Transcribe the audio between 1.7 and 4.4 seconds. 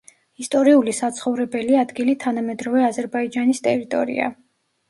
ადგილი თანამედროვე აზერბაიჯანის ტერიტორია.